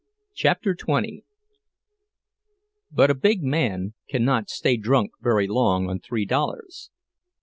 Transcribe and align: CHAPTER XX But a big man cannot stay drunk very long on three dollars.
CHAPTER 0.33 0.73
XX 0.73 1.21
But 2.91 3.11
a 3.11 3.13
big 3.13 3.43
man 3.43 3.93
cannot 4.09 4.49
stay 4.49 4.75
drunk 4.75 5.11
very 5.21 5.45
long 5.45 5.91
on 5.91 5.99
three 5.99 6.25
dollars. 6.25 6.89